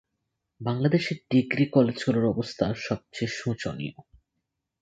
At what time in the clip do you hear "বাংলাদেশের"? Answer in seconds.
0.61-1.17